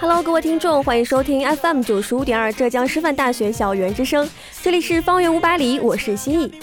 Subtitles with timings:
[0.00, 4.28] Hello，各位听众，欢迎收听 FM 九十五点二浙江师范大学校园之声，
[4.62, 6.60] 这里是方圆五百里，我是心意。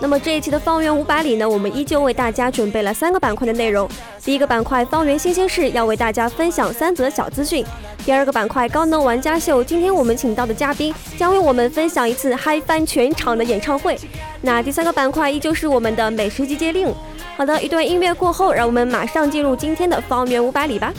[0.00, 3.88] 那么这一期的方圆五百里呢，我们依旧为大家准备了三个板块的内容。
[4.22, 7.64] 第一个板块方圆新鲜事，要为大家分享三则小资讯。
[8.06, 13.98] 第二个板块高能玩家秀，今天我们请到的嘉宾将为我们分享一次嗨翻全场的演唱会。
[14.42, 16.94] 那第三个板块依旧是我们的美食集结令。
[17.36, 20.94] 好的，一段音乐过后，让我们马上进入今天的方圆五百里吧。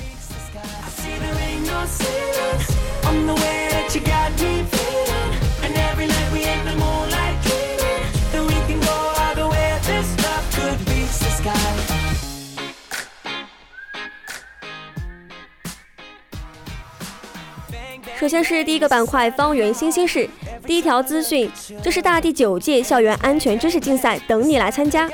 [18.19, 20.27] 首先是第一个板块方圆新鲜事，
[20.65, 21.47] 第一条资讯，
[21.83, 25.07] 这是大第九届校园安全知识竞赛，等你来参加。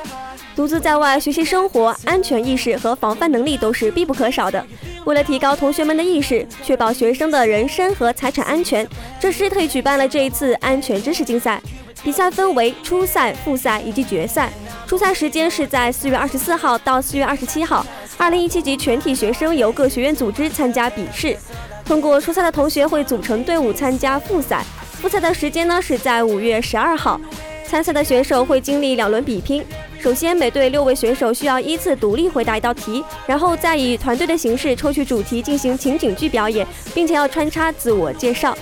[0.55, 4.65] 独自在外学习生活，安全意识和防范能力都是必不可少的。
[5.03, 8.87] 为了提高同学们的意识，确保学生的人身和财产安全，
[9.19, 11.61] 这师特意举办了这一次安全知识竞赛。
[12.05, 14.49] 比赛分为初赛、复赛以及决赛。
[14.87, 17.85] 初赛时间是在四月二十四号到四月二十七号，
[18.17, 21.37] 二零一七级全体学生由各学院组织参加笔试。
[21.85, 24.63] 通过初赛的同学会组成队伍参加复赛，
[25.01, 27.19] 复赛的时间呢是在五月十二号。
[27.65, 29.65] 参赛的选手会经历两轮比拼，
[29.99, 38.55] 首先每队六位选手需要依次独立回答一道题，然后再以团队的形式抽取主题进行情景剧表演，并且要穿插自我介绍。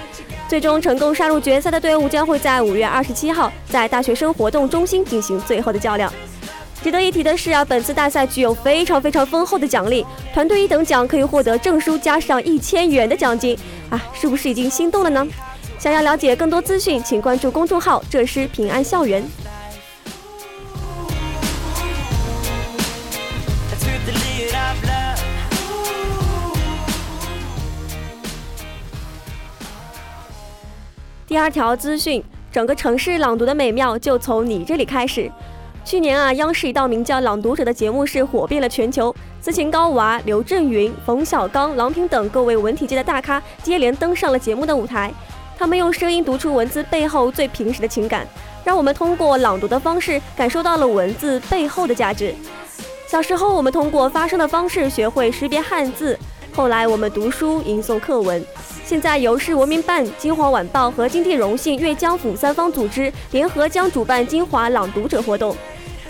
[0.47, 6.11] 最终成功杀入决赛的队伍将会在五月二十七号在大学生活动中心进行最后的较量。
[6.83, 10.03] 值得一提的是啊，本次大赛具有非常非常丰厚的奖励，
[10.33, 13.55] 团队一等奖可以获得证书加上一千元的奖金
[13.91, 15.27] 啊，是不是已经心动了呢？
[15.77, 19.23] 想要了解更多资讯，请关注公众号“浙师平安校园”。
[31.27, 35.31] 第二条资讯，整个城市朗读的美妙就从你这里开始。
[35.83, 45.11] 去年啊，央视一道名叫《朗读者》的节目是火遍了全球，斯琴高娃、刘震云、冯小刚、郎平等各位文体界的大咖接连登上了节目的舞台。
[45.57, 48.25] 他们用声音读出文字背后最平实的情感，
[48.63, 52.33] 让我们通过朗读的方式感受到了文字背后的价值。
[53.07, 56.17] 小时候，我们通过发声的方式学会识别汉字，
[56.53, 58.43] 后来我们读书吟诵课文。
[58.85, 65.55] 现在由市文明办、金华晚报和金地荣幸阅江府三方组织联合将主办金华朗读者活动。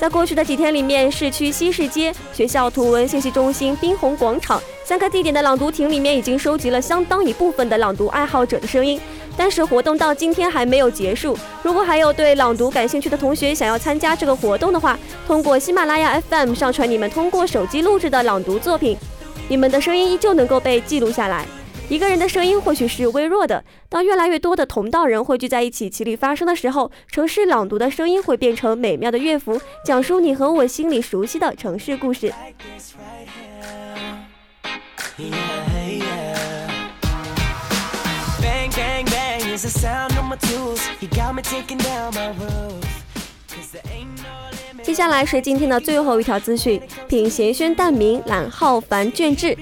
[0.02, 9.00] 在过去的几天里面，市区西市街、学校图文信息中心、滨红广场三个地点的朗读亭里面，已经收集了相当一部分的朗读爱好者的声音。
[9.38, 11.38] 但是活动到今天还没有结束。
[11.62, 18.98] 如果还有对朗读感兴趣的同学想要参加这个活动的话，通过喜马拉雅 FM 上传你们通过手机录制的朗读作品，
[19.50, 21.46] 你们的声音依旧能够被记录下来。
[21.92, 32.34] 一个人的声音或许是微弱的，当越来越多的同道人汇聚在一起，齐力发声的时候，城市朗读的声音会变成美妙的乐符，讲述你和我心里熟悉的城市故事。
[35.18, 35.30] 接
[44.82, 49.58] 接下来是今天的最后一条资讯：品贤轩淡明，懒浩繁卷志。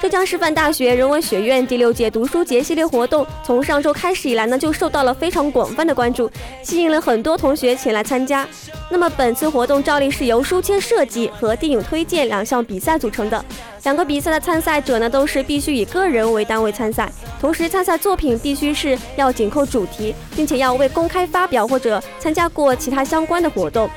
[0.00, 6.30] 浙江师范大学人文学院第六届读书节系列活动从上周开始以来呢，就受到了非常广泛的关注，
[6.62, 8.48] 吸引了很多同学前来参加。
[8.88, 13.44] 那么本次活动照例是由书签设计和电影推荐两项比赛组成的。
[13.82, 23.90] 两个比赛的参赛者呢，都是必须以个人为单位参赛，同时参赛作品必须是要紧扣主题，并且要未公开发表或者参加过其他相关的活动。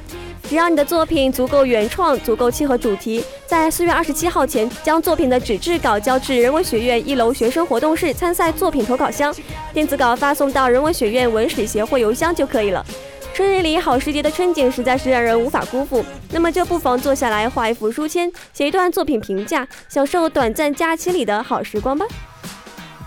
[0.50, 9.34] 只要你的作品足够原创，足够契合主题，在四月二十七号前将作品的纸质稿交至人文学院一楼学生活动室参赛作品投稿箱，
[9.74, 12.86] 电子稿发送到人文学院文史协会邮箱就可以了。
[13.34, 22.06] 春日里好时节的春景实在是让人无法辜负，那么就不妨坐下来画一幅书签，写一段作品评价，享受短暂假期里的好时光吧。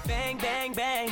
[0.09, 1.09] Bang, bang, bang,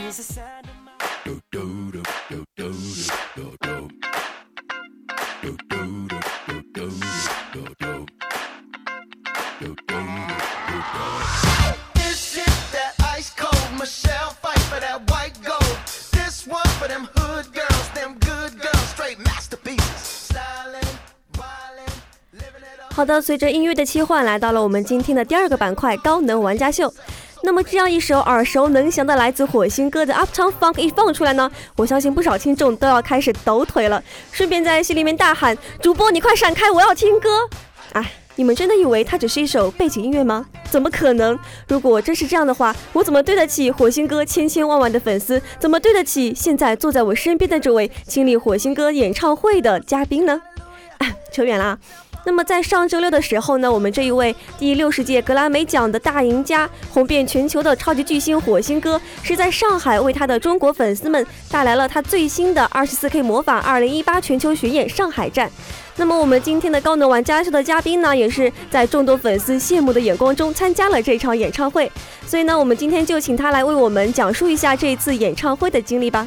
[22.94, 26.94] 好的，随着音乐的切换，来到了我们今天的第二个板块——高能玩家秀。
[27.42, 34.00] 那么这样一首耳熟能详的来自火星哥的 Uptown Funk 一放出来呢，我相信不少听众都要开始抖腿了，
[34.30, 37.28] 顺便在心里面大喊：“主播，你快闪开，我要听歌！”
[37.94, 40.46] 哎，你们真的以为它只是一首背景音乐吗？
[40.70, 41.36] 怎么可能？
[41.66, 45.42] 如果真是这样的话，我怎么对得起火星哥千千万万的粉丝？
[45.58, 50.40] 怎么对得起现在坐在我身边的这位亲历火星哥演唱会的嘉宾呢？
[50.98, 51.76] 哎，扯远了。
[52.26, 65.50] 那么在上周六的时候呢，我们这一位第六十届格莱美奖的大赢家、红遍全球的超级巨星火星哥，是在上海为他的中国粉丝们带来了他最新的二十四 K 魔法二零一八全球巡演上海站。
[65.96, 71.90] 那么我们今天的高能玩家秀的嘉宾呢，也是在众多粉丝羡慕的眼光中参加了这场演唱会。
[72.26, 76.26] 所以呢，我们今天就请他来为我们讲述一下这一次演唱会的经历吧。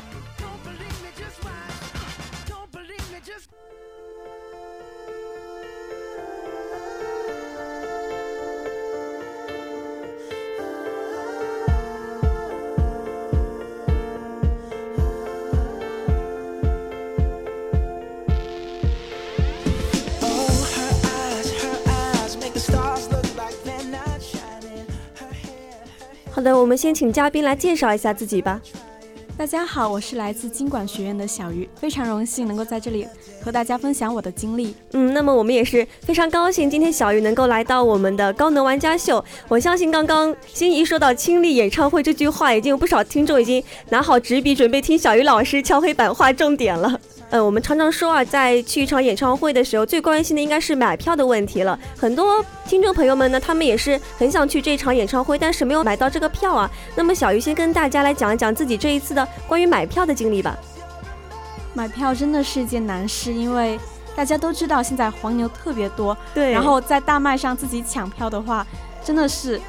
[26.48, 28.62] 的，我们先请嘉宾来介绍一下自己吧。
[29.36, 33.06] 大家好，我是来自经管学院的小鱼，非常荣幸能够在这里
[33.44, 34.74] 和大家分享我的经历。
[34.94, 39.24] 嗯，那么我们也是非常高兴，今天小鱼能够来到我们的高能玩家秀。
[39.50, 47.00] 我相信刚刚心仪说到亲历演唱会这句话，已经有不少听众已经拿好纸笔，准备听小鱼老师敲黑板画重点了。
[47.30, 51.78] 呃，我们常常说啊，在去一场演唱会的时候，最关心的应该是买票的问题了。
[51.98, 56.70] 很多听众朋友们呢，他们也是很想去这场演唱会，但是没有买到这个票啊。
[56.96, 60.58] 那么小鱼先跟大家来讲一讲自己这一次的关于买票的经历吧。
[61.74, 63.78] 买票真的是一件难事，因为
[64.16, 66.52] 大家都知道现在黄牛特别多，对。
[66.52, 68.66] 然后在大麦上自己抢票的话，
[69.04, 69.60] 真的是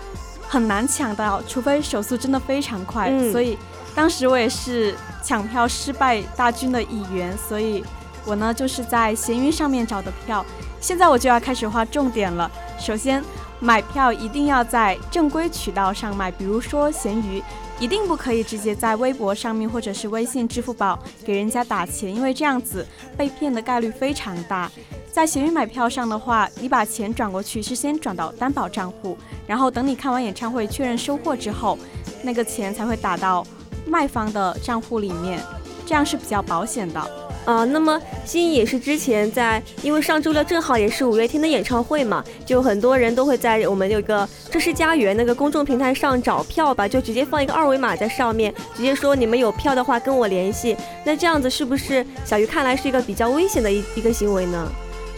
[0.46, 3.12] 很难抢到，除非手速真的非常快。
[3.32, 3.58] 所以
[3.98, 4.94] 当时我也是。
[5.20, 7.84] 抢票失败大军的一员，所以
[8.24, 10.46] 我呢就是在闲鱼上面找的票。
[10.80, 12.50] 现在我就要开始划重点了。
[12.78, 13.22] 首先，
[13.60, 17.42] 买票一定要在正规渠道上买，比如说闲鱼，
[17.78, 24.70] 一定不可以直接在微博上面或者是微信、支付宝给人家打钱，因为这样子被骗的概率非常大。
[25.12, 31.76] 在闲鱼买票上的话，你把钱转过去是先转到担保账户，然后等你看完演唱会确认收货之后，
[32.22, 33.44] 那个钱才会打到。
[33.88, 35.40] 卖方的账户里面，
[35.86, 37.00] 这样是比较保险的
[37.44, 37.64] 啊。
[37.64, 50.76] 那么心仪也是之前在，因为上周六正好也是五月天的演唱会嘛，就很多人都会在我们有个这是家园那个公众平台上找票吧，就直接放一个二维码在上面，直接说你们有票的话跟我联系。
[51.04, 54.70] 那这样子是不是小鱼看来是一个比较危险的一一个行为呢？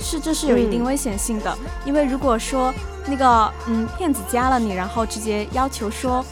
[0.03, 2.73] 是，这是有一定危险性的，因为如果说
[3.07, 6.25] 那个嗯骗子加了你，然后直接要求说。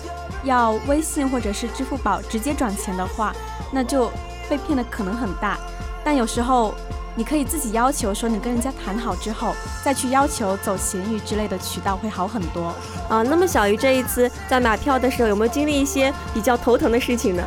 [0.48, 3.32] 要微信或者是支付宝直接转钱的话，
[3.70, 4.10] 那就
[4.48, 5.56] 被骗的可能很大。
[6.04, 6.74] 但有时候
[7.14, 12.74] 你可以自己要求说，你跟人家谈好之后，再去要求走闲鱼之类的渠道会好很多
[13.08, 13.22] 啊。
[13.22, 17.42] 那么小鱼这一次在买票的时候，有没有经历一些比较头疼的事情呢？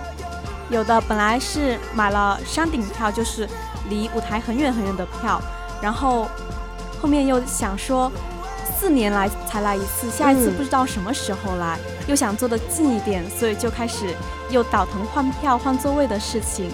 [0.69, 3.47] 有的，本来是买了山顶票，就是
[3.89, 5.41] 离舞台很远很远的票，
[5.81, 6.27] 然后
[7.01, 8.11] 后面又想说。
[8.81, 14.07] 四年来才来一次，下一次不知道什么时候来，又想坐得近一点，所以就开始
[14.49, 16.67] 又倒腾换票换座位的事情，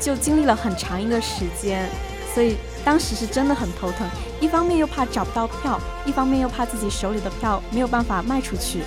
[0.00, 1.90] 就经历了很长一个时间，
[2.32, 4.06] 所以当时是真的很头疼。
[4.40, 8.84] 一方面又怕找不到票，一方面又怕自己手里的票没有办法卖出去。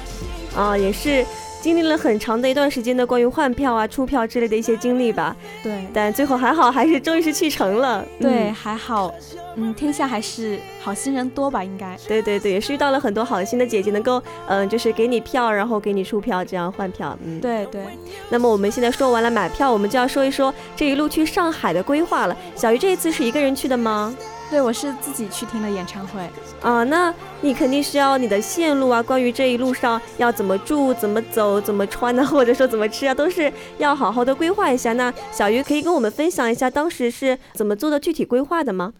[0.55, 1.25] 啊，也是。
[1.61, 9.13] 经历了很长的一段时间的关于换票啊、出票之类的一些经历吧，对，但最后还好，还是终于是去成了，对，还好，
[9.55, 17.83] 嗯，天下还是好心人多吧，应该，对对对，也是遇到了很多好心的姐姐，能够，嗯，就是给你票，然后给你出票，这样换票，嗯，对对。
[18.29, 22.35] 那么我们现在说完了买票，我们就要说一说这一路去上海的规划了。
[22.55, 24.11] 小鱼这一次是一个人去的吗？
[24.51, 26.29] 对，我是自己去听的演唱会
[26.61, 26.83] 啊。
[26.83, 34.91] 那你肯定是要你的线路啊，关于这一路上要怎么住、怎么走、怎么穿呢， 或者说怎么吃啊，都是要好好的规划一下。
[34.91, 38.91] 那小鱼可以跟我们分享一下当时是怎么做的具体规划的吗？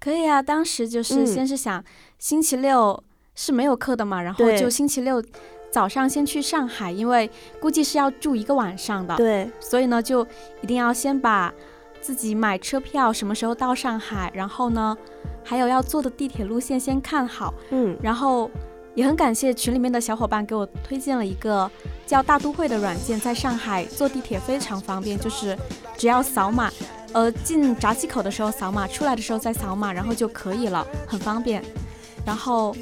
[0.00, 1.84] 可以啊，当时就是先是想
[2.18, 2.98] 星期六
[3.34, 5.22] 是没有课的嘛，然后就星期六
[5.70, 7.30] 早上先去上海，因为
[7.60, 10.26] 估计是要住一个晚上的，对，所以呢就
[10.62, 11.52] 一定要先把。
[12.04, 14.30] 自己买车票，什么时候到上海？
[14.34, 14.94] 然后呢，
[15.42, 17.54] 还有要坐的地铁路线先看好。
[17.70, 18.50] 嗯，然后
[18.94, 21.70] 也很感谢群里面的小伙伴给我推荐了一个
[22.06, 25.56] 叫大都会的软件，在上海坐地铁非常方便，就是
[25.96, 26.70] 只要扫码，
[27.14, 31.64] 呃，进闸机口的时候扫码，出来的时候再扫码，然后就可以了，很方便。
[32.26, 32.76] 然后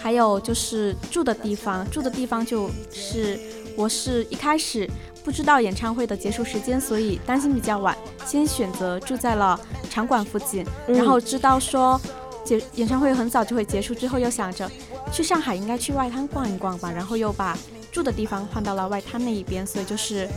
[0.00, 3.38] 还有就是住的地方，住的地方就是
[3.76, 4.88] 我是一开始。
[5.26, 9.58] 不知道演唱会的结束时间，所以担心比较晚，先选择住在了
[9.90, 10.64] 场馆附近。
[10.86, 12.00] 然后知道说
[12.44, 14.70] 结演唱会很早就会结束之后，又想着
[15.10, 16.92] 去上海应该去外滩逛一逛吧。
[16.92, 17.58] 然后又把
[17.90, 20.28] 住的地方换到了外滩那一边，所以就是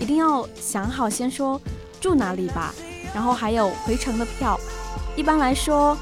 [0.00, 1.60] 一定要想好先说
[2.00, 2.74] 住哪里吧。
[3.14, 4.58] 然后还有回程的票，
[5.14, 5.96] 一般来说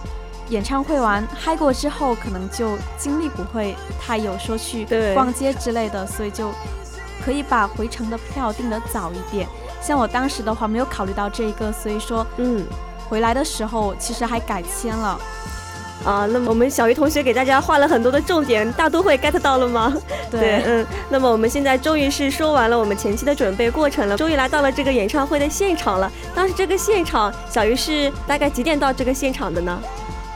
[0.48, 6.50] 演唱会完嗨过之后，可能就精力不会太有说去逛街之类的，所以就。
[7.24, 9.46] 可以把回程的票订得早一点，
[9.80, 12.64] 像我当时的话没有考虑到这一个，所以说，嗯，
[13.08, 15.20] 回来的时候其实还改签了，
[16.04, 19.92] 啊，那么我们小鱼同学给大家画了很多的重点，大都会 get 到了吗？
[20.30, 26.10] 对，嗯，那么我们现在终于是说完了我们前期的准备过程了，终于来到了这个演唱会的现场了。
[26.34, 29.80] 当时这个现场，小鱼是大概几点到这个现场的呢？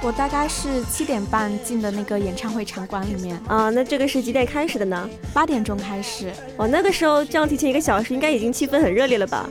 [0.05, 5.09] 我大概是七点半进的那个演唱会场馆里面啊，那这个是几点开始的呢？
[5.33, 6.31] 八点钟开始。
[6.59, 9.49] 哦，那个时候这样提前一个小时，应该已经气氛很热烈了吧？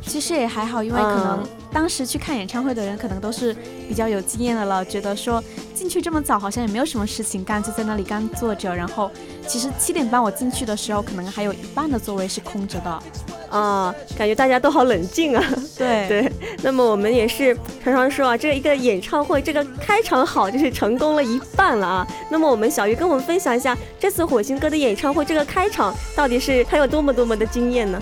[0.00, 3.54] 其实也还好，因为可能当时去看演唱会的人可能都是
[3.86, 5.44] 比较有经验的了，觉得说
[5.82, 8.72] 进去这么早好像也没有什么事情干，就在那里干坐着。
[8.72, 9.10] 然后
[9.48, 13.02] 其实七点半我进去的时候，可能还有一半的座位是空着的。
[13.50, 15.44] 啊，感觉大家都好冷静啊。
[15.76, 22.06] 对 对，那么我们也是常常说啊，这一个演唱会这个开场好，就是成功了一半了啊。
[22.30, 28.00] 那么我们小鱼跟我们分享一下，这次火星哥的演唱会这个开场到底是他有多么多么的惊艳呢？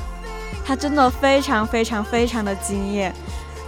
[0.67, 3.11] 他真的非常非常非常的惊艳，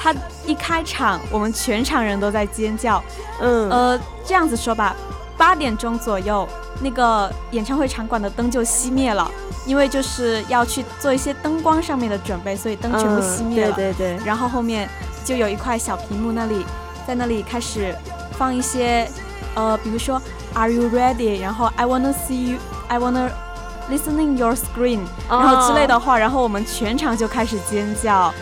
[0.02, 0.12] 他
[0.44, 3.00] 一开场，我们全场人都在尖叫。
[3.40, 4.96] 嗯呃，这样子说吧，
[5.36, 6.48] 八点钟左右，
[6.80, 9.30] 那个演唱会场馆的灯就熄灭了。
[9.64, 13.72] 因为就是要去做一些灯光上面的准备，所以灯全部熄灭了。
[13.76, 14.26] 对对对。
[14.26, 14.88] 然后后面
[15.24, 16.66] 就有一块小屏幕，那里
[17.06, 17.94] 在那里开始
[18.36, 19.08] 放一些，
[19.54, 20.20] 呃，比如说
[20.54, 21.40] Are you ready？
[21.40, 23.30] 然后 I wanna see you，I wanna
[23.88, 28.34] listening your screen，然后之类的话，然后我们全场就开始尖叫。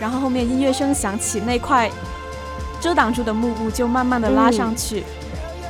[0.00, 1.90] 然后后面音乐声响起，那块
[2.80, 5.02] 遮挡住的幕布就慢慢的拉上去。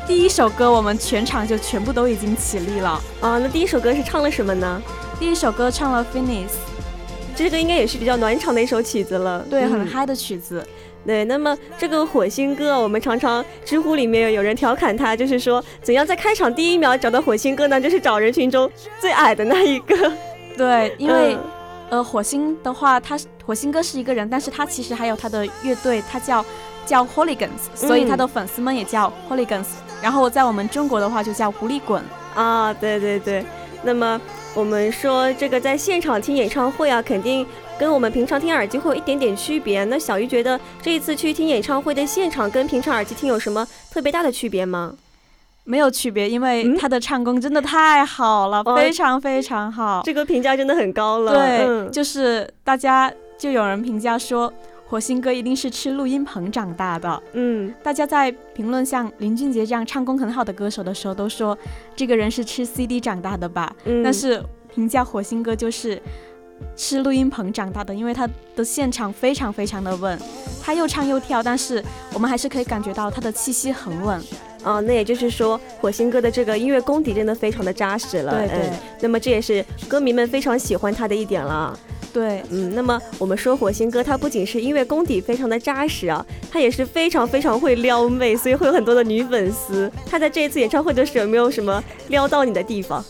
[0.06, 2.90] 第一首歌，我们全场就全部都已经起立了
[3.20, 3.38] 啊！
[3.38, 4.82] 那第一首歌是唱了什么呢？
[5.18, 6.46] 第一首歌唱了《Finish》，
[7.34, 9.42] 这个应该也是比较暖场的一首曲子了。
[9.48, 10.66] 对，很嗨的曲子。
[11.06, 17.80] 对，那么这个火星哥，我们常常知乎里面有人调侃他，就是说怎样在开场第一秒找到火星哥呢？
[17.80, 20.12] 就是找人群中最矮的那一个。
[20.56, 21.36] 对，因为
[21.94, 26.44] 呃，火星的话，他火星哥是一个人，但是他其实还有他的乐队，他叫
[26.84, 29.66] 叫 Hooligans，所以他的粉丝们也叫 Hooligans。
[30.02, 32.02] 然后在我们中国的话就叫狐狸滚
[32.34, 33.46] 啊，对对对。
[33.84, 34.20] 那么
[34.54, 37.46] 我们说这个在现场听演唱会啊，肯定
[37.78, 39.84] 跟我们平常听耳机会有一点点区别。
[39.84, 44.94] 那小鱼觉得这一次去听演唱会的现场跟平常耳机听有什么特别大的区别吗？
[45.64, 50.02] 没有区别，因为他的唱功真的太好了，非常非常好。
[50.04, 51.32] 这个评价真的很高了。
[51.32, 54.52] 对，就是大家就有人评价说。
[54.86, 57.22] 火星哥一定是吃录音棚长大的。
[57.32, 61.56] 嗯，大家在评论像林俊杰这样唱功很好的歌手的时候，都说
[61.96, 63.74] 这个人是吃 CD 长大的吧？
[63.86, 64.40] 嗯，但是
[64.72, 66.00] 评价火星哥就是
[66.76, 70.16] 吃录音棚长大的，因为他的现场非常非常的稳，
[70.62, 74.22] 他又唱又跳，但是我们还是可以感觉到他的气息很稳。
[74.64, 78.32] 啊，那也就是说，火星哥的这个音乐功底真的非常的扎实了。
[78.32, 78.70] 对对。
[79.02, 81.78] 那么这也是歌迷们非常喜欢他的一点了。
[82.12, 89.90] 对，嗯，那么我们说火星哥，他不仅是音乐功底非常的扎实啊，他也是非常非常会撩妹，所以会有很多的女粉丝。
[90.06, 93.04] 他在这一次演唱会的时候，有没有什么撩到你的地方？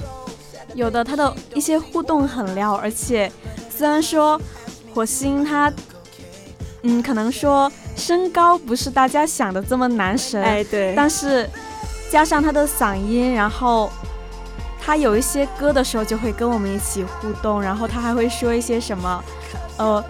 [0.74, 3.30] 有的，他的一些互动很撩，而且
[3.70, 4.40] 虽然说
[4.94, 5.70] 火星他，
[6.84, 11.50] 嗯，可能说身高不是大家想的这么男神，哎，对，但是
[12.10, 13.90] 加上他的嗓音，然后。
[14.86, 19.24] 他有一些歌的时候就会跟我们一起互动，然后他还会说一些什么，
[19.78, 20.04] 呃，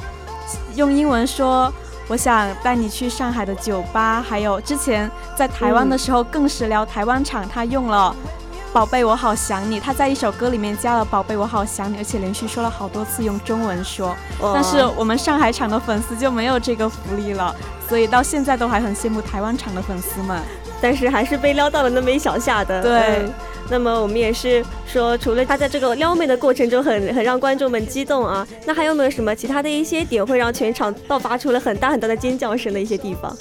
[0.75, 1.73] 用英文说
[2.09, 8.13] 我想带你去上海的酒吧，还有之前在台湾的时候更是聊台湾场，他用了
[8.75, 14.17] 宝贝我好想你，他在一首歌里面加了宝贝我好想你，而且连续说了好多次用中文说，
[14.53, 17.55] 但是我们上海场的粉丝就没有这个福利了，
[17.89, 20.43] 所以到现在都还很羡慕台湾场的粉丝们，
[20.81, 23.31] 但是还是被撩到了那么一小下的，对。
[23.71, 33.35] 那么我们也是说，除了他在这个撩妹的过程中很很让观众们激动啊，那还有没有什么其他的一些点会让全场爆发出了很大很大的尖叫声的一些地方？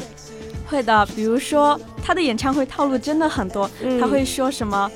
[0.70, 4.90] 会的，比如说他的演唱会套路真的很多，他会说什么，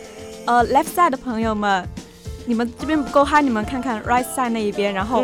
[0.48, 1.88] 呃，left side 的朋友们，
[2.46, 5.24] 你们这边不够嗨，你们看看 right side 那一边，然后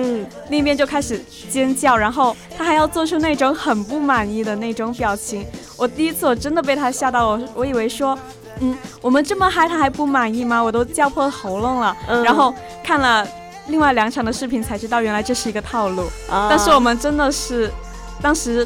[0.49, 5.43] 那边就开始尖叫，然后他还要做出那种很不满意的那种表情。
[5.77, 8.15] 我第一次我真的被他吓到，我我以为说。
[8.59, 10.61] 嗯，我们这么嗨，他还不满意吗？
[10.63, 11.97] 我都叫破喉咙了。
[12.23, 12.53] 然后
[12.83, 13.27] 看了
[13.67, 16.03] 另外两场的视频，才知道原来这是一个套路。
[16.29, 17.69] 但是我们真的是，
[18.21, 18.65] 当时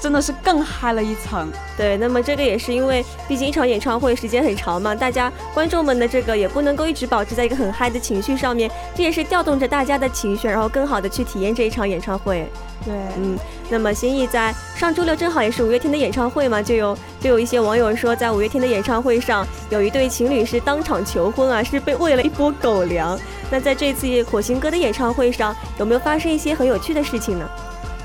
[0.00, 1.50] 真的是更嗨了一层。
[1.76, 12.48] 对，那么这个也是因为，毕竟一场演唱会时间很长嘛，大家观众们的这个也不能够一直保持在一个很嗨的情绪上面，这也是调动着大家的情绪，然后更好的去体验这一场演唱会。
[12.84, 13.36] 对，嗯，
[13.68, 23.18] 那么心意在上周六正好也是五月天的演唱会嘛，就有就有一些网友说，在五月天的演唱会上，有一对情侣是当场求婚啊，是被喂了一波狗粮。
[23.50, 27.48] 那在这次火星哥的演唱会上，有没有发生一些很有趣的事情呢？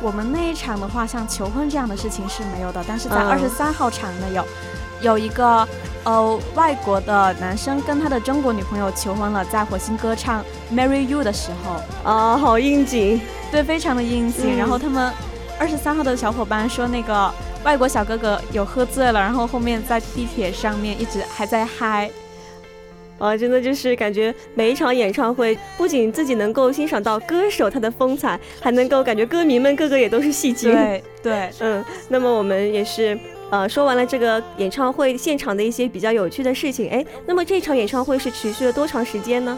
[0.04, 4.46] 我们那一场的话，像求婚这样的事情是没有的，但是在二十三号场呢，有
[5.02, 5.66] 有一个
[6.04, 10.44] 呃外国的男生跟他的中国女朋友求婚了，在火星歌唱
[10.76, 11.82] 《Marry You》的时候
[12.12, 13.22] 啊，好应景。
[13.50, 14.58] 对，非常的应景。
[14.58, 15.10] 然后他们
[15.58, 22.12] 二十三号的小伙伴说，那个外国小哥哥有喝醉了，然后后面在地铁上面一直还在嗨。
[23.18, 30.72] 啊，真的就是感觉每一场演唱会，不仅自己能够欣赏到歌手他的风采，还能够感觉歌迷们个个也都是戏精。
[30.74, 31.84] 对对，嗯。
[32.10, 33.18] 那么我们也是
[33.50, 36.90] 呃说完了这个演唱会现场的一些比较有趣的事情。
[36.90, 39.58] 哎，那么这场演唱会是持续了多长时间呢？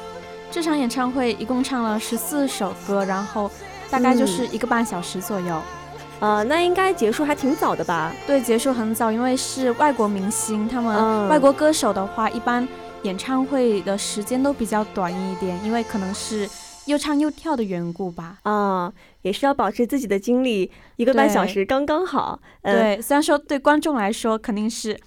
[0.52, 3.50] 这场演唱会一共唱了十四首歌，然后。
[3.88, 5.62] 大概就是一个半小时左右，
[6.20, 8.12] 呃，那应该结束还挺早的吧？
[8.26, 12.68] 对，结束很早，因为是外国明星，他们外国歌手的话，一般
[13.06, 16.50] 演唱会的时间都比较短一点，因为可能是
[16.86, 18.40] 又唱又跳的缘故吧。
[18.42, 18.92] 啊，
[19.22, 22.40] 也是要保持自己的精力，一个半小时刚刚好。
[22.64, 25.00] 对，虽然说对观众来说肯定是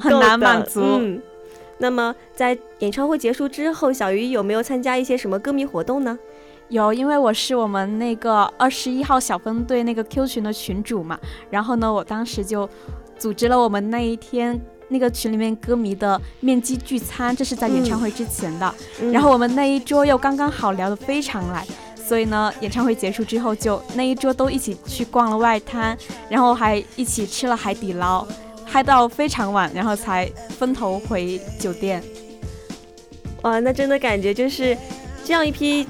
[0.00, 0.80] 很难满足。
[0.80, 1.20] 嗯，
[1.78, 6.18] 那么在演唱会结束之后，小鱼有没有参加一些什么歌迷活动呢？
[6.70, 12.66] 有，因为我是我们那个二十一号小分队那个 Q 群的群主嘛，然后呢，我当时就
[13.18, 18.74] 组织了我们那一天那个群里面歌迷的面基聚餐，这是在演唱会之前的。
[19.12, 21.66] 然后我们那一桌又刚刚好聊得非常来，
[21.96, 25.96] 所以呢，演唱会结束之后就那一桌都一起去逛了外滩，
[26.28, 28.26] 然后还一起吃了海底捞，
[28.64, 32.02] 嗨到非常晚，然后才分头回酒店。
[33.42, 34.76] 哇，那真的感觉就是
[35.24, 35.86] 这样一批。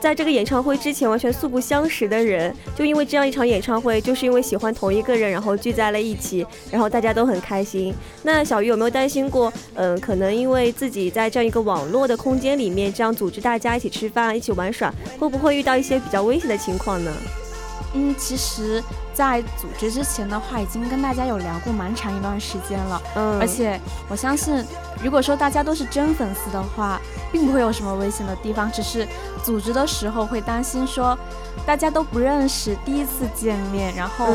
[0.00, 7.92] 在这个演唱会之前完全素不相识的人，就因为这样一场演唱会，就是因为喜欢同一个人，然后聚在了一起，然后大家都很开心。
[8.22, 9.52] 那小鱼有没有担心过？
[9.74, 17.12] 嗯，可能因为自己在这样一个网络的空间里面，这样组织大家一起吃饭、一起玩耍，会不会遇到一些比较危险的情况呢？
[17.94, 18.82] 嗯，其实，
[19.18, 23.02] 在组织之前的话，已经跟大家有聊过蛮长一段时间了。
[23.16, 24.64] 嗯，而且我相信，
[25.02, 27.00] 如果说大家都是真粉丝的话，
[27.32, 28.70] 并不会有什么危险的地方。
[28.70, 29.04] 只是
[29.42, 31.18] 组织的时候会担心说，
[31.66, 34.26] 大家都不认识，第一次见面，然后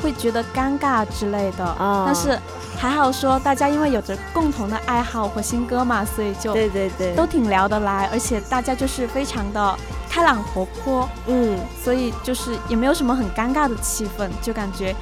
[0.00, 1.64] 会觉得尴尬之类的。
[1.64, 2.38] 啊，但是
[2.78, 9.76] 还好说，大家因为有着共同的爱好和新歌嘛，所以就对对对，都挺聊得来，而且大家就是非常的。
[10.10, 14.92] 开朗活泼，嗯，所以就是也没有什么很尴尬的气氛，就感觉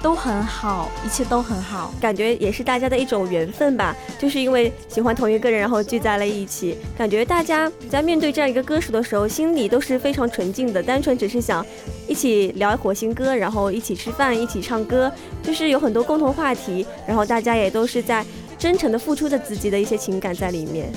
[0.00, 3.96] 都很好，一切都很好，感觉也是大家的一种缘分吧。
[4.16, 11.66] 就是因为喜欢同一个人，然后聚在了一起，感觉大家在面对这样一个歌手的时候，心里都是非常纯净的，单纯只是想
[12.06, 15.10] 一起聊火星歌，然后一起吃饭，一起唱歌，
[15.42, 18.24] 就是有很多共同话题，然后大家也都是在
[18.56, 20.92] 真诚的付出着自己的一些情感在里面。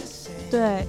[0.51, 0.85] 对。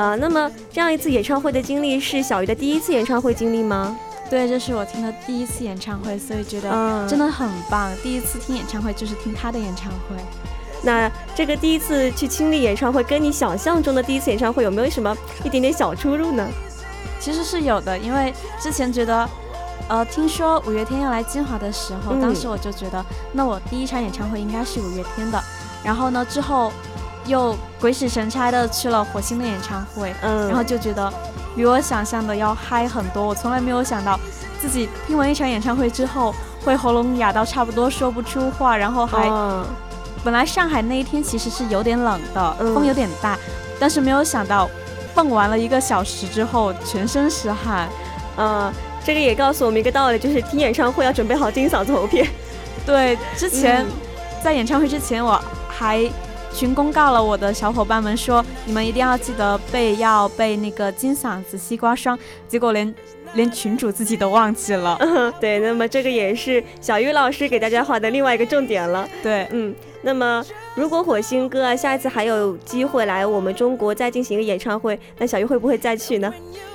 [0.00, 3.94] 呃，那么这样一次演唱会的经历是小鱼的第一次演唱会经历吗？
[4.30, 7.94] 对，这是我听的第一次演唱会，所以觉得真的很棒。
[8.02, 10.16] 第一次听演唱会就是听他的演唱会。
[10.82, 16.48] 那这个第一次去亲历演唱会，跟你想象中的第一次演唱会有没有什么一点点小出入呢？
[17.20, 19.28] 其实是有的，因为之前觉得，
[19.86, 25.38] 呃，听说五月天要来金华的时候，当时我就觉得，那我第一场演唱会应该是五月天的。
[25.84, 26.72] 然后呢，之后
[27.26, 31.12] 又鬼使神差的去了火星的演唱会，嗯，然后就觉得
[31.54, 33.26] 比我想象的要嗨很多。
[33.26, 34.18] 我从来没有想到
[34.60, 39.30] 自己听完一场演唱会之后，会喉咙哑到差不多说不出话，然后还。
[40.22, 43.38] 本来上海那一天其实是有点冷的，风有点大，
[43.78, 44.68] 但是没有想到，
[45.14, 47.88] 蹦完了一个小时之后，全身是汗。
[48.36, 48.70] 嗯，
[49.02, 52.28] 这个也告诉我们一个道理，就是听演唱会要准备好金嗓子喉片。
[52.84, 53.86] 对，之前
[54.44, 56.06] 在演唱会之前，我还
[56.52, 62.18] 群公告了我的小伙伴们说，你们一定要记得备要备那个金嗓子西瓜霜。
[62.48, 62.94] 结果连
[63.34, 64.98] 连群主自己都忘记了。
[65.40, 69.08] 对，那么这个也是小玉老师给大家画的另外一个重点了。
[69.22, 69.74] 对，嗯。
[70.02, 70.42] 那么，
[70.74, 76.32] 如果火星哥啊下一次还有机会来我们中国再进行一个演唱会，那小鱼会不会再去呢？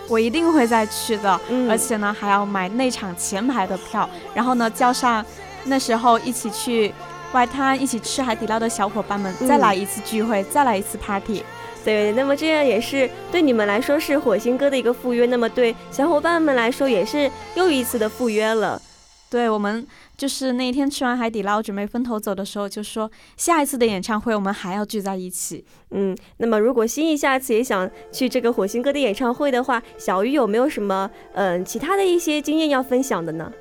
[0.07, 5.25] 我一定会再去的，而且呢还要买那场前排的票，然后呢叫上
[5.63, 6.93] 那时候一起去
[7.33, 11.43] 外滩一起吃海底捞的小伙伴们，再来一次聚会，再来一次 party。
[11.83, 18.81] 对，那么这样也是对你们来说是火星哥的一个赴约，那么对小伙伴们来说也是又一次的赴约了。
[19.29, 19.85] 对我们。
[20.17, 25.65] 就是那一天吃完海底捞，准备分头走的时候，就说下一次的演唱会我们还要聚在一起。
[25.91, 33.51] 嗯，那么如果心意下次也想去这个火星哥的演唱会的话，小鱼有没有什么嗯其他的一些经验要分享的呢？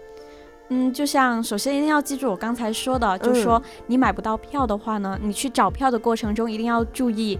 [0.70, 7.38] 嗯，就像首先一定要记住我刚才说的，就是说你买不到票的话呢，你去找票的过程中一定要注意。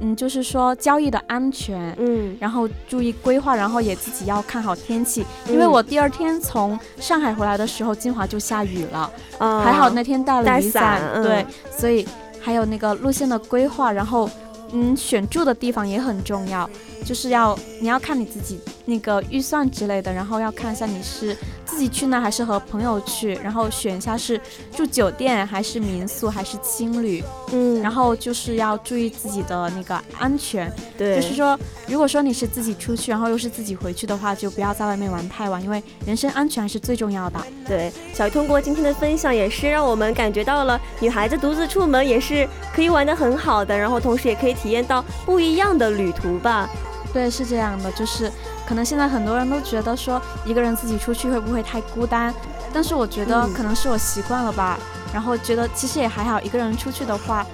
[0.00, 5.26] 嗯，就是说交易的安全，嗯，然后注意规划，然后也自己要看好天气。
[5.48, 11.44] 因为我第二天从上海回来的时候，金华就下雨了，还好那天带了雨伞，对，
[11.76, 12.06] 所以
[12.40, 14.30] 还有那个路线的规划，然后
[14.72, 16.70] 嗯，选住的地方也很重要，
[17.04, 21.36] 就是要你要看你自己那个预算之类的，然后要看一下你是。
[21.70, 23.34] 自己去呢，还是和朋友去？
[23.36, 24.38] 然后选一下是
[24.76, 27.22] 住酒店还是民宿还是青旅？
[27.52, 30.70] 嗯，然后就是要注意自己的那个安全。
[30.98, 31.56] 对，就是说，
[31.86, 37.38] 如果说你是自己出去，然后又是自己回去的话，就不要在外面玩太晚，因为人身安全还是最重要的。
[37.64, 46.68] 对，小鱼通过今天的分享，也是让我们感觉到了女孩子独自出门也是可以玩得很好的，然后同时也可以体验到不一样的旅途吧。
[47.12, 48.30] 对，是这样的，就是。
[48.66, 52.32] 可能现在很多人都觉得说一个人自己出去会不会太孤单，
[52.72, 54.78] 但是我觉得可能是我习惯了吧。
[55.12, 57.44] 然后觉得其实也还好，一个人出去的话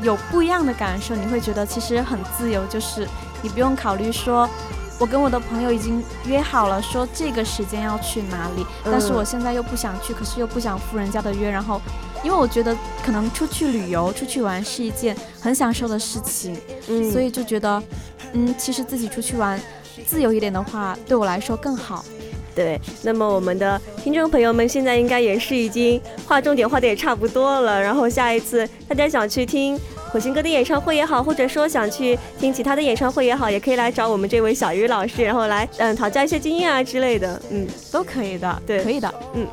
[0.00, 3.06] 有不一样的感受，你会觉得其实很自由，就是
[3.42, 4.48] 你不用考虑说
[4.98, 11.50] 我跟我的朋友已经约好了说这个时间要去哪里，但是我现在又不想去，可是又不想赴人家的约。
[11.50, 11.80] 然后
[12.22, 16.56] 因为我觉得可能出去旅游、出去玩是一件很享受的事情，
[16.88, 17.82] 嗯，所以就觉得
[18.32, 19.60] 嗯，其实自己出去玩。
[20.06, 22.04] 自由一点的话，对我来说更好。
[22.54, 27.80] 对，那么我们的听众朋友们现在应该也是已经划重点划的也差不多了。
[27.80, 29.78] 然后下一次大家想去听
[30.14, 37.42] 火星哥的演唱会也好，或者说想去听其他的演唱会也好，也可以来找我们这位小鱼老师，然后来嗯讨教一些经验啊之类的。
[37.50, 38.62] 嗯，都可以的。
[38.64, 39.12] 对，可以的。
[39.34, 39.44] 嗯。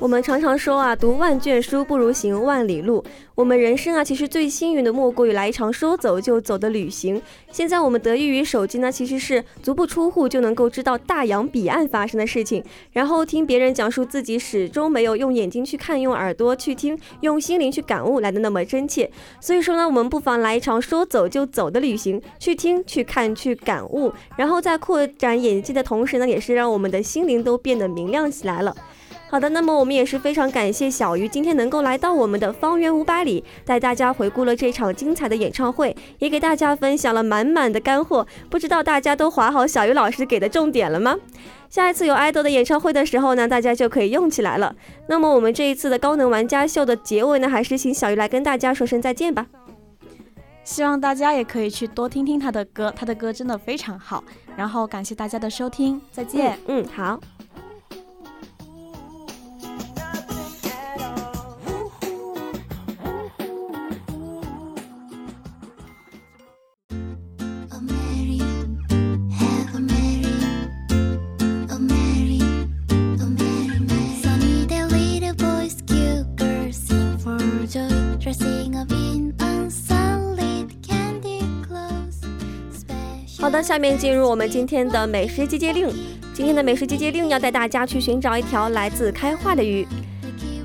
[0.00, 3.04] 我们常常说啊，读万卷书不如行万里路。
[3.34, 7.20] 我们人生啊，其实最幸运的莫过于来一场说走就走的旅行。
[7.52, 19.10] 现在我们得益于手机呢，其实是足不出户就能够知道大洋彼岸发生的事情，然后听别人讲述自己始终没有用眼睛去看、用耳朵去听、用心灵去感悟来的那么真切。
[19.38, 28.74] 所以说呢，我们不妨来一场说走就走的旅行，去听、去看、去感悟，然后在扩展眼界的同时呢，也是让我们的心灵都变得明亮起来了。
[29.30, 38.26] 好的，那么我们也是非常感谢小鱼今天能够来到我们的方圆五百里，带大家回顾了这场精彩的演唱会，也给大家分享了满满的干货。
[38.50, 41.16] 不知道大家都划好小鱼老师给的重点了吗？
[41.68, 44.74] 下一次有爱豆的演唱会的时候呢，大家就可以用起来了。
[45.08, 49.46] 那么我们这一次的高能玩家秀的结尾呢，还是请小鱼来跟大家说声再见吧。
[50.64, 54.24] 希望大家也可以去多听听他的歌，他的歌真的非常好。
[54.56, 56.58] 然后感谢大家的收听，再见。
[56.66, 57.20] 嗯，好。
[83.62, 85.88] 下面进入我们今天的美食集结令。
[86.32, 89.86] 今天的美食集结令要带大家去寻找一条来自开化的鱼。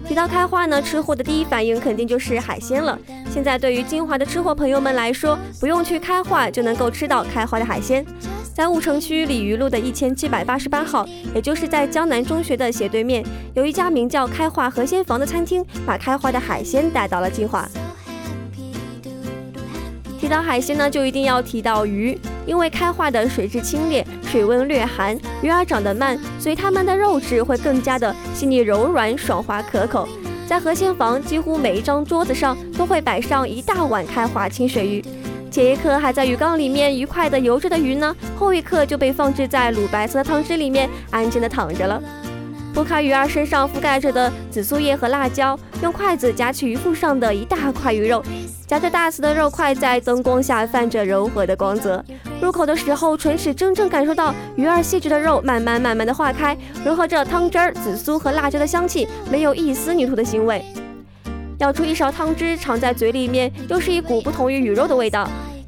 [0.08, 2.98] 提到开化呢，吃货的第一反应肯定就是海鲜了。
[3.32, 8.06] 现在对于金华的吃货朋友们来说，不用去开化就能够吃到开化的海鲜。
[8.54, 17.68] 在婺城区鲤鱼路的一千七百八十八号，也就是在江南中学的斜对面，有一家名叫开化河鲜房的餐厅，把开化的海鲜带到了金华。
[20.22, 30.08] 提到海鲜呢，就一定要提到鱼，因为开化的水质清冽，水温略寒，鱼儿长得慢，所以它们的肉质会更加的细腻柔软、爽滑可口。
[30.48, 35.04] 在河鲜房，几乎每一张桌子上都会摆上一大碗开化清水鱼，
[35.50, 42.02] 前一刻还在鱼缸里面愉快地游着的鱼呢，后一刻就被放置在乳白色的汤汁里面，安静地躺着了。
[42.76, 48.22] 剥开鱼儿身上覆盖着的紫苏叶和辣椒，用筷子夹起鱼腹上的一大块鱼肉。
[48.68, 52.04] 夹着大丝的肉块，在灯光下泛着柔和的光泽。
[52.42, 60.62] 入口的时候，唇齿真正感受到鱼儿细致的肉慢慢慢慢的化开，融合着汤汁儿、紫苏和辣椒的香气，没有一丝泥土的腥味。
[61.58, 65.26] 舀出一勺汤汁，尝在嘴里面，又是一股不同于鱼肉的味道。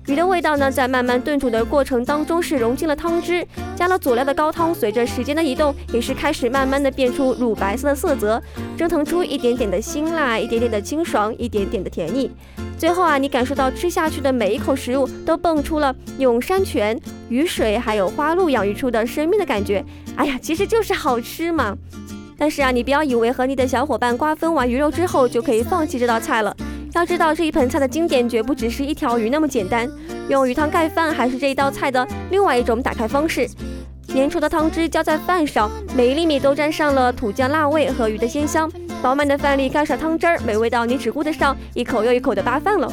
[0.07, 8.41] 鱼的味道呢，在慢慢炖煮的过程当中是融进了汤汁，加了佐料的高汤，随着时间的移动，也是开始慢慢的变出乳白色的色泽，
[8.77, 12.31] 蒸腾出一点点的辛辣，一点点的清爽，一点点的甜腻。
[12.77, 19.83] 最后啊，你感受到吃下去的每一口食物都蹦出了用山泉、雨水还有花露养育出的生命的感觉。
[20.15, 21.75] 哎呀，其实就是好吃嘛！
[22.37, 26.55] 但是啊，你不要以为和你的小伙伴瓜分完鱼肉之后就可以放弃这道菜了。
[26.97, 29.88] 要知道这一盆菜的经典绝不只是一条鱼那么简单，
[30.29, 33.47] 用鱼汤盖饭还是这一道菜的另外一种打开方式。
[34.07, 38.67] 粘稠的汤汁浇在饭上，每一粒米都沾上了土酱辣味和鱼的鲜香。
[38.99, 42.91] 饱满的饭粒盖上汤汁儿，美味到你只顾得上一口又一口的扒饭了。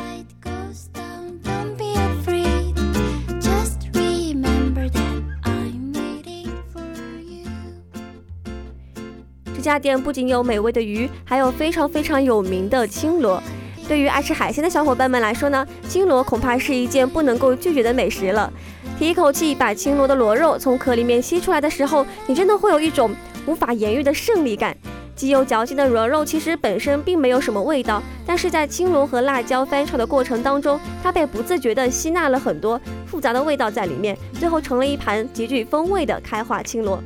[9.54, 13.42] 这家店不仅有美味的鱼，还有非常非常有名的青螺。
[13.86, 18.52] 对于爱吃海鲜的小伙伴们来说呢，青螺恐怕是一件不能够拒绝的美食了。
[18.98, 23.14] 提一口气把青螺的螺肉从壳里面吸出来的时候，你真的会有一种
[23.46, 24.76] 无法言喻的胜利感。
[25.16, 37.00] 极有嚼劲的螺肉其实本身并没有什么味道，但是在青螺和辣椒翻炒的过程当中，它被不自觉地吸纳了很多复杂的味道在里面，最后成了一盘极具风味的开化青螺。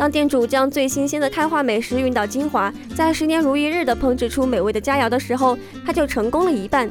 [0.00, 6.88] 当店主将最新鲜的开化美食运到金华，在十年如一日的烹制出美味的佳肴的时候，他就成功了一半。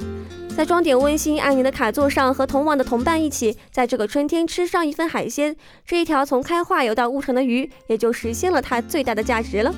[0.56, 5.56] 在装点温馨安宁的卡座上，和同往的同伴一起，在这个春天吃上一份海鲜，
[5.88, 9.74] 这一条从开化游到婺城的鱼，也就实现了它最大的价值了。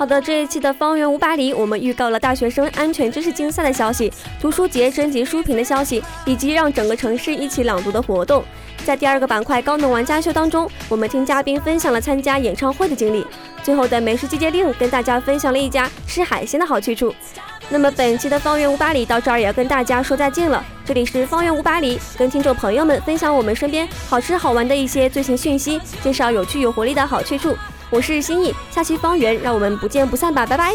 [0.00, 4.10] 好的，这一期的方圆五百里，我们预告了大学生安全知识竞赛的消息、
[4.40, 8.42] 读书节征集书评的消息，以及让整个城市一起朗读的活动。
[8.82, 13.26] 在第二个板块高能玩家秀当中，我们听嘉宾分享了参加演唱会的经历。
[13.62, 17.14] 最后的美食季节令，跟大家分享了一家吃海鲜的好去处。
[17.68, 20.64] 那么本期的方圆五百里到这儿也要跟大家说再见了。
[20.82, 27.54] 这里是方圆五百里，跟听众朋友们分享我们身边好吃好玩的一些最新讯息，介绍有趣有活力的好去处。
[27.90, 30.72] 我是心意，下期方圆，让我们不见不散吧，拜拜。